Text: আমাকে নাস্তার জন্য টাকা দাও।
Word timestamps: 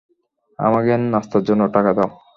আমাকে 0.59 0.93
নাস্তার 1.05 1.41
জন্য 1.47 1.61
টাকা 1.75 1.91
দাও। 1.97 2.09